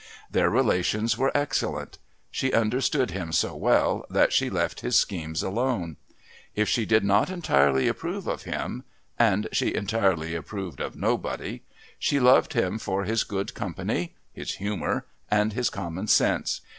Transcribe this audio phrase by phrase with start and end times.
[0.31, 1.99] Their relations were excellent.
[2.31, 5.95] She understood him so well that she left his schemes alone.
[6.55, 8.83] If she did not entirely approve of him
[9.19, 11.61] and she entirely approved of nobody
[11.99, 16.61] she loved him for his good company, his humour, and his common sense.